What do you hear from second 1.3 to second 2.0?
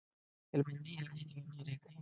ورنارې کړې.